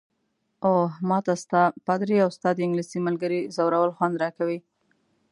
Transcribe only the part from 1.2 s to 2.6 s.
ته ستا، پادري او ستا د